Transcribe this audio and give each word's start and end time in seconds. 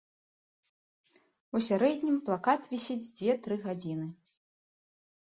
У 1.59 1.59
сярэднім 1.67 2.15
плакат 2.29 2.61
вісіць 2.71 3.11
дзве-тры 3.19 3.55
гадзіны. 3.67 4.07